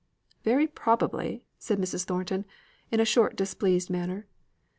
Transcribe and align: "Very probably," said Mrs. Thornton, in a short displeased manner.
"Very 0.41 0.65
probably," 0.65 1.43
said 1.59 1.77
Mrs. 1.77 2.05
Thornton, 2.05 2.43
in 2.89 2.99
a 2.99 3.05
short 3.05 3.35
displeased 3.35 3.91
manner. 3.91 4.25